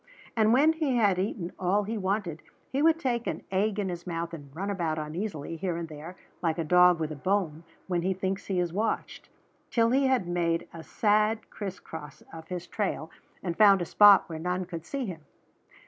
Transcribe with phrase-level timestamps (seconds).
[0.35, 4.07] And when he had eaten all he wanted he would take an egg in his
[4.07, 8.01] mouth and run about uneasily here and there, like a dog with a bone when
[8.01, 9.29] he thinks he is watched,
[9.69, 13.11] till he had made a sad crisscross of his trail
[13.43, 15.21] and found a spot where none could see him.